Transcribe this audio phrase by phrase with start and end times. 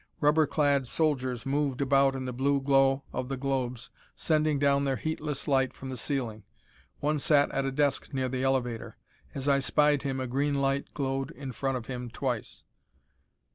[0.19, 4.95] Rubber clad soldiers moved about in the blue glow of the globes sending down their
[4.95, 6.41] heatless light from the ceiling.
[7.01, 8.97] One sat at a desk near the elevator.
[9.35, 12.63] As I spied him a green light glowed in front of him twice.